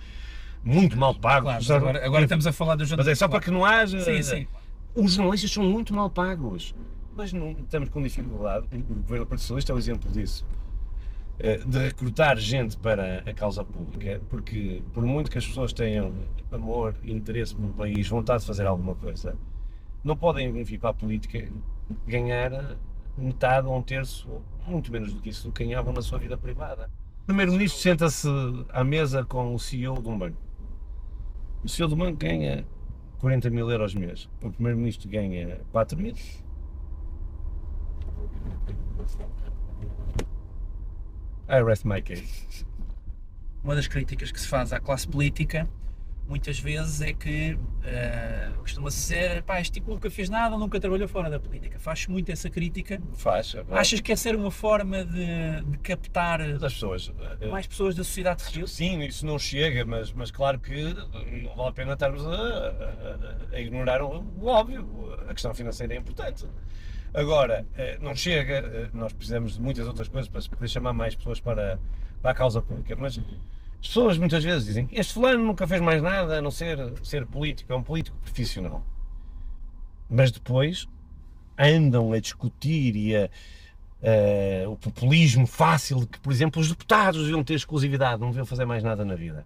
[0.65, 1.65] muito mal pagos.
[1.65, 3.17] Claro, agora, agora estamos a falar dos jornalistas.
[3.17, 4.02] Mas é só para que não haja.
[4.02, 4.48] Sim, sim
[4.97, 6.73] os jornalistas são muito mal pagos.
[7.15, 10.45] Mas não estamos com dificuldade, o governo Partido Socialista é um exemplo disso,
[11.39, 16.13] eh, de recrutar gente para a causa pública, porque por muito que as pessoas tenham
[16.51, 19.36] amor, interesse pelo país, vontade de fazer alguma coisa,
[20.03, 21.51] não podem vir para a política
[22.05, 22.77] ganhar
[23.17, 24.29] metade ou um terço,
[24.67, 26.89] muito menos do que isso, do que ganhavam na sua vida privada.
[27.23, 28.27] O primeiro-ministro senta-se
[28.69, 30.38] à mesa com o CEO de um banco.
[31.63, 32.63] O CEO do banco ganha
[33.19, 34.30] 40 mil euros mês.
[34.43, 36.15] O primeiro-ministro ganha 4 mil.
[41.49, 42.65] I rest my case.
[43.63, 45.67] Uma das críticas que se faz à classe política
[46.27, 51.07] muitas vezes é que uh, costuma-se ser, pá, este tipo nunca fez nada, nunca trabalhou
[51.07, 51.79] fora da política.
[51.79, 53.01] Faz muito essa crítica.
[53.15, 53.55] Faz.
[53.55, 57.11] É Achas que é ser uma forma de, de captar pessoas.
[57.39, 58.67] Eh, mais pessoas da sociedade civil?
[58.67, 60.93] Sim, isso não chega, mas, mas claro que
[61.43, 65.17] não vale a pena estarmos a, a, a ignorar o, o óbvio.
[65.27, 66.45] A questão financeira é importante.
[67.13, 71.39] Agora, eh, não chega, nós precisamos de muitas outras coisas para poder chamar mais pessoas
[71.39, 71.79] para,
[72.21, 73.17] para a causa pública, mas
[73.81, 77.25] as pessoas muitas vezes dizem este fulano nunca fez mais nada a não ser ser
[77.25, 78.83] político, é um político profissional.
[80.09, 80.87] Mas depois
[81.57, 83.29] andam a discutir e a,
[84.01, 88.45] uh, o populismo fácil de que, por exemplo, os deputados deviam ter exclusividade, não deviam
[88.45, 89.45] fazer mais nada na vida.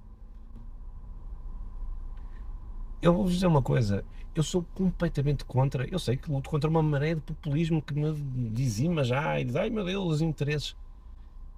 [3.02, 6.84] Eu vou-vos dizer uma coisa, eu sou completamente contra, eu sei que luto contra uma
[6.84, 8.14] maré de populismo que me
[8.52, 10.76] dizima já e diz, ai meu Deus, os interesses.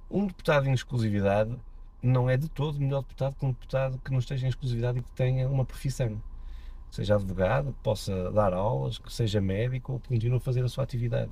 [0.10, 1.56] Um deputado em exclusividade
[2.04, 5.02] não é de todo melhor deputado que um deputado que não esteja em exclusividade e
[5.02, 6.22] que tenha uma profissão.
[6.92, 10.70] Seja advogado, que possa dar aulas, que seja médico ou que continue a fazer a
[10.70, 11.32] sua atividade.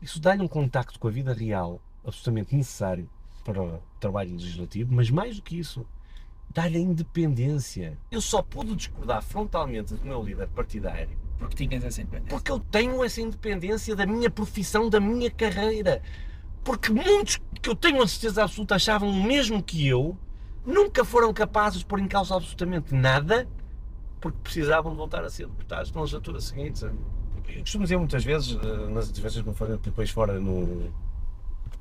[0.00, 3.08] Isso dá-lhe um contacto com a vida real absolutamente necessário
[3.44, 5.86] para o trabalho legislativo, mas mais do que isso,
[6.50, 7.98] dá-lhe a independência.
[8.10, 12.30] Eu só pude discordar frontalmente do meu líder partidário porque tinhas essa independência.
[12.30, 16.02] Porque eu tenho essa independência da minha profissão, da minha carreira.
[16.64, 20.16] Porque muitos que eu tenho a certeza absoluta achavam o mesmo que eu,
[20.64, 23.46] nunca foram capazes de pôr em causa absolutamente nada,
[24.20, 26.84] porque precisavam de voltar a ser deputados na legislatura seguinte.
[26.84, 30.90] Eu costumo dizer muitas vezes, eh, nas intervenções que me fazem depois fora no,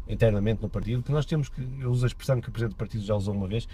[0.08, 2.78] internamente no partido, que nós temos que, eu uso a expressão que o Presidente do
[2.78, 3.68] Partido já usou uma vez,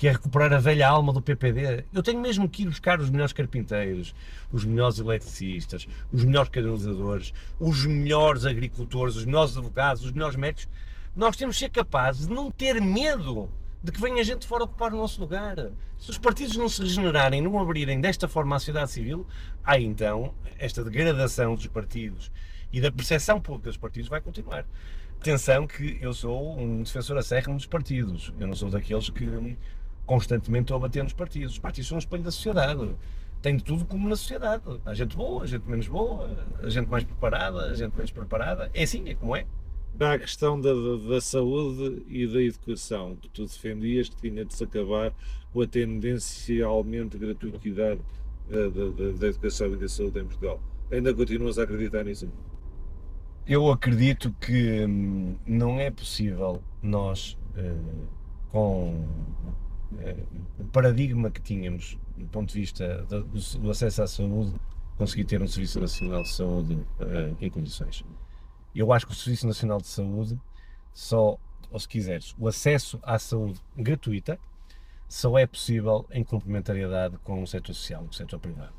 [0.00, 1.84] que é recuperar a velha alma do PPD.
[1.92, 4.14] Eu tenho mesmo que ir buscar os melhores carpinteiros,
[4.50, 10.72] os melhores eletricistas, os melhores canalizadores, os melhores agricultores, os melhores advogados, os melhores médicos.
[11.14, 13.50] Nós temos que ser capazes de não ter medo
[13.84, 15.56] de que venha gente fora ocupar o nosso lugar.
[15.98, 19.26] Se os partidos não se regenerarem, não abrirem desta forma à sociedade civil,
[19.62, 22.32] aí então esta degradação dos partidos
[22.72, 24.64] e da percepção pública dos partidos vai continuar.
[25.20, 28.32] Atenção que eu sou um defensor acérrimo dos partidos.
[28.40, 29.26] Eu não sou daqueles que
[30.10, 31.52] constantemente a bater nos partidos.
[31.52, 32.96] Os partidos são um espelho da sociedade.
[33.40, 34.64] Tem de tudo como na sociedade.
[34.84, 36.28] Há gente boa, a gente menos boa,
[36.60, 38.68] a gente mais preparada, a gente menos preparada.
[38.74, 39.46] É assim, é como é.
[39.96, 40.72] Na questão da,
[41.08, 45.12] da, saúde e da educação, que tu defendias que tinha de se acabar
[45.52, 48.00] com a tendencialmente gratuitidade
[48.48, 50.60] da, da, da educação e da saúde em Portugal.
[50.90, 52.28] Ainda continuas a acreditar nisso?
[53.46, 57.74] Eu acredito que hum, não é possível nós, eh,
[58.50, 59.06] com
[60.58, 64.54] o paradigma que tínhamos do ponto de vista do, do, acesso à saúde,
[64.96, 68.04] conseguir ter um Serviço Nacional de Saúde uh, em condições.
[68.74, 70.38] Eu acho que o Serviço Nacional de Saúde
[70.92, 71.38] só,
[71.70, 74.38] ou se quiseres, o acesso à saúde gratuita
[75.08, 78.74] só é possível em complementariedade com o setor social, o setor privado.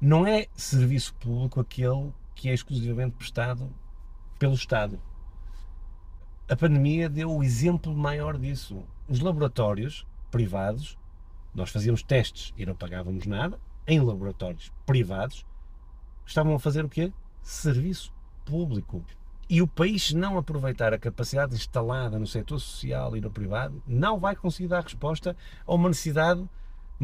[0.00, 3.72] Não é serviço público aquele que é exclusivamente prestado
[4.38, 5.00] pelo Estado.
[6.48, 8.84] A pandemia deu o exemplo maior disso.
[9.08, 10.98] Os laboratórios privados,
[11.54, 15.46] nós fazíamos testes e não pagávamos nada, em laboratórios privados,
[16.26, 17.12] estavam a fazer o quê?
[17.40, 18.12] Serviço
[18.44, 19.04] público.
[19.48, 24.18] E o país, não aproveitar a capacidade instalada no setor social e no privado, não
[24.18, 26.44] vai conseguir dar resposta a uma necessidade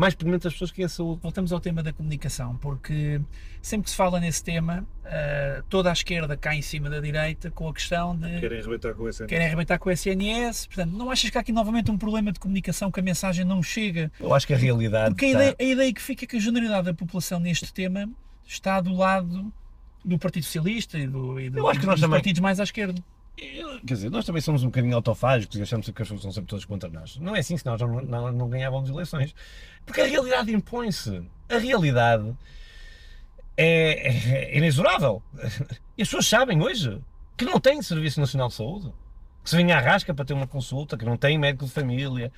[0.00, 1.20] mais premente das pessoas que é a saúde.
[1.22, 3.20] Voltamos ao tema da comunicação, porque
[3.60, 7.50] sempre que se fala nesse tema, uh, toda a esquerda cai em cima da direita
[7.50, 8.40] com a questão de.
[8.40, 9.28] Querem arrebentar com o SNS.
[9.28, 10.66] Querem arrebentar com o SNS.
[10.68, 13.62] Portanto, não achas que há aqui novamente um problema de comunicação que a mensagem não
[13.62, 14.10] chega?
[14.18, 15.10] Eu acho que a realidade.
[15.14, 18.08] Porque a, ideia, a ideia que fica é que a generalidade da população neste tema
[18.46, 19.52] está do lado
[20.02, 22.18] do Partido Socialista e, do, e do, Eu acho que nós dos também...
[22.18, 23.02] partidos mais à esquerda.
[23.36, 26.48] Quer dizer, nós também somos um bocadinho autofágicos e achamos que as pessoas são sempre
[26.48, 27.16] todas contra nós.
[27.16, 29.34] Não é assim, senão nós não, não, não ganhávamos eleições.
[29.86, 31.22] Porque a realidade impõe-se.
[31.48, 32.36] A realidade
[33.56, 35.22] é, é, é inexorável.
[35.96, 36.98] E as pessoas sabem hoje
[37.36, 38.92] que não têm Serviço Nacional de Saúde,
[39.42, 42.32] que se vem à rasca para ter uma consulta, que não têm médico de família,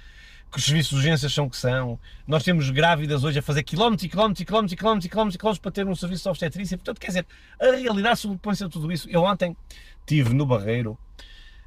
[0.53, 1.99] que os serviços de urgências são o que são.
[2.27, 5.37] Nós temos grávidas hoje a fazer quilómetros e quilómetros e quilómetros e quilómetros e quilómetros,
[5.39, 6.77] quilómetros para ter um serviço de obstetrícia.
[6.77, 7.27] Portanto, quer dizer,
[7.59, 9.09] a realidade sobrepõe-se a tudo isso.
[9.09, 9.57] Eu ontem
[10.07, 10.99] tive no Barreiro,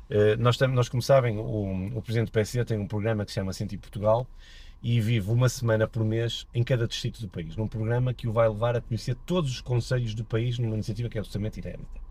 [0.10, 3.36] eh, nós, nós como sabem, o, o Presidente do PSD tem um programa que se
[3.36, 4.28] chama Senti Portugal,
[4.88, 8.32] e vive uma semana por mês em cada distrito do país, num programa que o
[8.32, 12.05] vai levar a conhecer todos os conselhos do país numa iniciativa que é absolutamente inédita.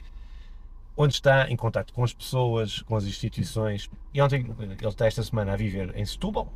[0.96, 3.90] Onde está em contato com as pessoas, com as instituições.
[4.12, 6.52] E ontem, ele está esta semana a viver em Setúbal.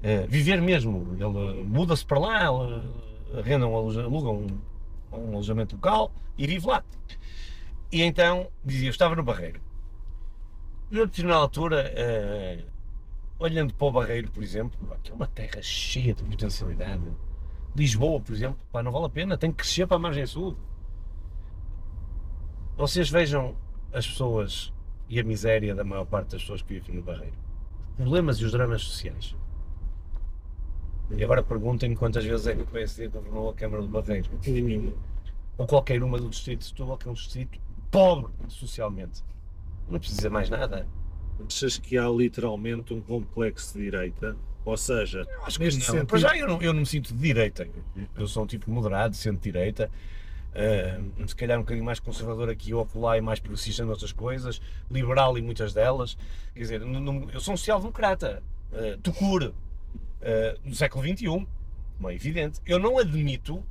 [0.00, 2.48] Uh, viver mesmo, ele muda-se para lá,
[3.38, 4.46] arrenda um, aluga um,
[5.12, 6.82] um alojamento local e vive lá.
[7.90, 9.60] E então, dizia, eu estava no Barreiro.
[10.90, 12.64] E a determinada altura, uh,
[13.38, 17.02] olhando para o Barreiro, por exemplo, que é uma terra cheia de potencialidade.
[17.76, 20.56] Lisboa, por exemplo, pá, não vale a pena, tem que crescer para a margem sul
[22.76, 23.54] vocês vejam
[23.92, 24.72] as pessoas
[25.08, 27.36] e a miséria da maior parte das pessoas que vivem no Barreiro.
[27.90, 29.36] Os problemas e os dramas sociais.
[31.10, 34.28] E agora perguntem-me quantas vezes é que o PSD governou a Câmara do Barreiro.
[35.58, 39.22] Ou qualquer uma do distrito de Setúbal, que é um distrito pobre socialmente.
[39.88, 40.86] Não precisa mais nada.
[41.46, 44.36] Achas que há literalmente um complexo de direita?
[44.64, 45.70] Ou seja, eu acho que não.
[45.72, 46.06] Sentido...
[46.06, 47.68] Para já eu não, eu não me sinto de direita.
[48.16, 49.90] Eu sou um tipo moderado, centro-direita.
[50.52, 54.60] Uh, se calhar um bocadinho mais conservador aqui ou acolá e mais progressista noutras coisas,
[54.90, 56.16] liberal em muitas delas.
[56.52, 61.46] Quer dizer, no, no, eu sou um social-democrata, uh, tucur, uh, do século XXI,
[62.04, 62.60] é evidente.
[62.66, 63.64] Eu não admito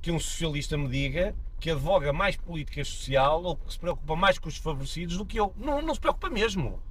[0.00, 4.38] que um socialista me diga que advoga mais política social ou que se preocupa mais
[4.38, 5.54] com os desfavorecidos do que eu.
[5.56, 6.82] Não, não se preocupa mesmo.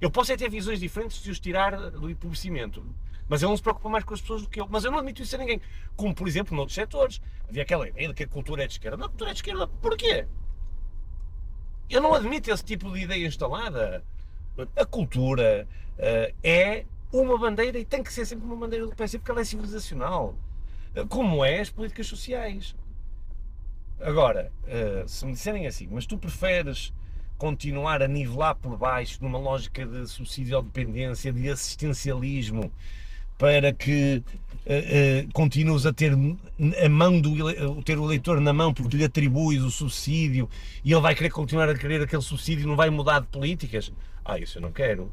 [0.00, 2.82] Eu posso é ter visões diferentes se os tirar do empobrecimento.
[3.30, 4.66] Mas ele não se preocupa mais com as pessoas do que eu.
[4.68, 5.60] Mas eu não admito isso a ninguém.
[5.94, 7.22] Como, por exemplo, noutros setores.
[7.48, 8.96] Havia aquela ideia de que a cultura é de esquerda.
[8.96, 9.68] Não, a cultura é de esquerda.
[9.68, 10.26] Porquê?
[11.88, 14.04] Eu não admito esse tipo de ideia instalada.
[14.74, 19.12] A cultura uh, é uma bandeira e tem que ser sempre uma bandeira do PS
[19.12, 20.34] porque ela é civilizacional.
[20.96, 22.74] Uh, como é as políticas sociais.
[24.00, 26.92] Agora, uh, se me disserem assim, mas tu preferes
[27.38, 32.72] continuar a nivelar por baixo numa lógica de subsídio à dependência, de assistencialismo,
[33.40, 34.22] para que
[34.66, 39.04] uh, uh, continues a ter a mão do ter o eleitor na mão porque lhe
[39.04, 40.46] atribuis o subsídio
[40.84, 43.90] e ele vai querer continuar a querer aquele subsídio não vai mudar de políticas.
[44.22, 45.10] Ah, isso eu não quero.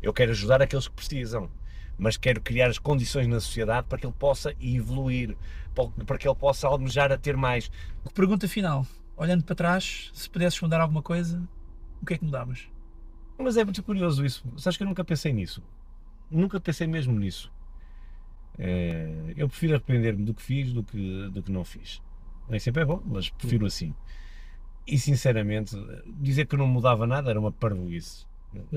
[0.00, 1.50] Eu quero ajudar aqueles que precisam,
[1.98, 5.36] mas quero criar as condições na sociedade para que ele possa evoluir,
[6.06, 7.68] para que ele possa almejar a ter mais.
[8.14, 8.86] Pergunta final.
[9.16, 11.42] Olhando para trás, se pudesses mudar alguma coisa,
[12.00, 12.68] o que é que mudavas?
[13.36, 14.44] Mas é muito curioso isso.
[14.56, 15.60] Sabes que eu nunca pensei nisso.
[16.30, 17.50] Nunca pensei mesmo nisso.
[18.58, 22.02] É, eu prefiro arrepender-me do que fiz do que, do que não fiz.
[22.48, 23.94] Nem sempre é bom, mas prefiro assim.
[24.86, 25.76] E sinceramente,
[26.20, 28.24] dizer que não mudava nada era uma parvoíce.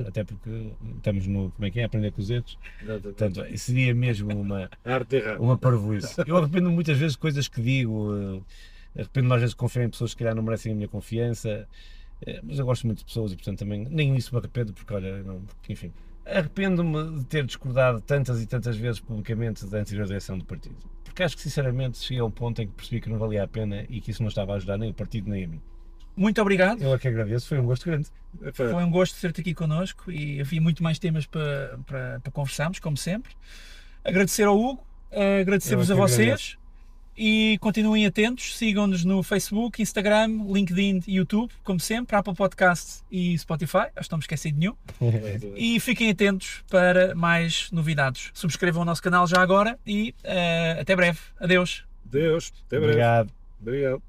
[0.08, 1.52] Até porque estamos no.
[1.52, 1.84] Como é que é?
[1.84, 2.58] Aprender com os dedos.
[3.02, 4.70] Portanto, seria mesmo uma.
[5.40, 6.22] uma parvoíce.
[6.28, 8.14] Eu arrependo muitas vezes de coisas que digo.
[8.96, 11.68] Eh, arrependo-me às vezes de confiar em pessoas que calhar não merecem a minha confiança.
[12.26, 13.86] Eh, mas eu gosto muito de pessoas e, portanto, também.
[13.90, 15.94] Nem isso me arrependo, porque, olha, não, enfim.
[16.32, 20.78] Arrependo-me de ter discordado tantas e tantas vezes publicamente da anterior direção do partido.
[21.04, 23.48] Porque acho que, sinceramente, cheguei a um ponto em que percebi que não valia a
[23.48, 25.62] pena e que isso não estava a ajudar nem o partido nem a mim.
[26.16, 26.82] Muito obrigado.
[26.82, 28.10] Eu é que agradeço, foi um gosto grande.
[28.54, 32.80] Foi um gosto ter-te aqui connosco e havia muito mais temas para, para, para conversarmos,
[32.80, 33.32] como sempre.
[34.04, 34.86] Agradecer ao Hugo,
[35.42, 36.20] agradecer-vos é a vocês.
[36.28, 36.60] Agradeço.
[37.22, 43.38] E continuem atentos, sigam-nos no Facebook, Instagram, LinkedIn e YouTube, como sempre, Apple Podcast e
[43.38, 44.74] Spotify, acho que não me esqueci de nenhum.
[45.58, 48.32] e fiquem atentos para mais novidades.
[48.34, 51.20] Subscrevam o nosso canal já agora e uh, até breve.
[51.42, 51.84] Adeus.
[52.08, 52.54] Adeus.
[52.68, 52.94] Até breve.
[52.94, 53.32] Obrigado.
[53.62, 54.09] Obrigado.